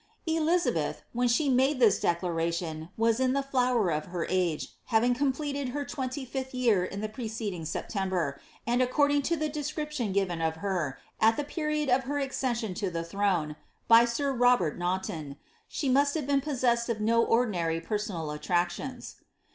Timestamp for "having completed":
4.85-5.69